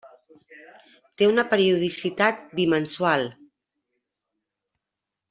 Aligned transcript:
Té 1.19 1.27
una 1.31 1.43
periodicitat 1.51 2.41
bimensual. 2.61 3.29